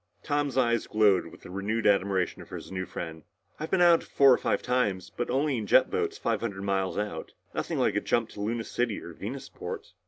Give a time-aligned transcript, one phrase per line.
[0.23, 3.21] Tom's eyes glowed with renewed admiration for his new friend.
[3.59, 6.97] "I've been out four or five times but only in jet boats five hundred miles
[6.97, 7.33] out.
[7.53, 9.91] Nothing like a jump to Luna City or Venusport."